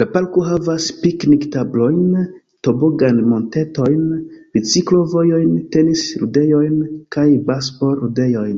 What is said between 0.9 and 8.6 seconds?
piknik-tablojn, tobogan-montetojn, biciklo-vojojn, tenis-ludejojn, kaj basbal-ludejojn.